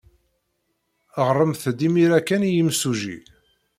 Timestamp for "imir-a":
1.87-2.19